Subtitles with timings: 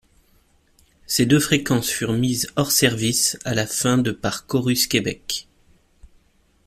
[1.05, 5.47] Ces deux fréquences furent mises hors-service à la fin de par Corus Québec.